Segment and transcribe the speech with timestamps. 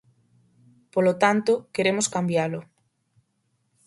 [0.93, 2.61] Polo tanto, queremos cambialo.